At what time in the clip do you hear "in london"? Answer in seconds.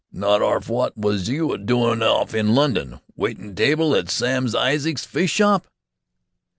2.33-3.01